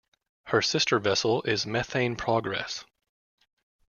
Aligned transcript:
Her 0.45 0.63
sister 0.63 0.97
vessel 0.97 1.43
is 1.43 1.67
"Methane 1.67 2.15
Progress". 2.15 2.85